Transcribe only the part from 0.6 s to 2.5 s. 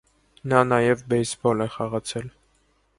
նաև բեյսբոլ է խաղացել։